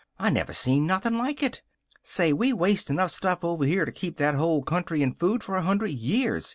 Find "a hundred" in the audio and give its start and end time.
5.55-5.91